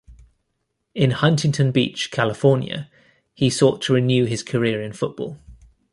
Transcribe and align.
In 0.95 1.11
Huntington 1.11 1.71
Beach, 1.71 2.09
California, 2.09 2.89
he 3.35 3.51
sought 3.51 3.83
to 3.83 3.93
renew 3.93 4.25
his 4.25 4.41
career 4.41 4.81
in 4.81 4.93
football. 4.93 5.37